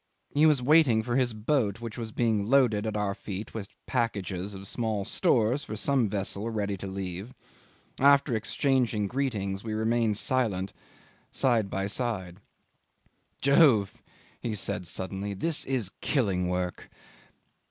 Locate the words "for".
1.03-1.15, 5.63-5.75